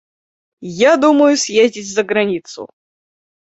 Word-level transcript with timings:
Я 0.89 0.95
думаю 0.97 1.37
съездить 1.37 1.93
за 1.93 2.01
границу. 2.01 2.67